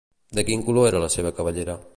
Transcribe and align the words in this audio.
De 0.37 0.43
quin 0.47 0.63
color 0.69 0.89
era 0.93 1.03
la 1.05 1.11
seva 1.17 1.35
cabellera? 1.41 1.81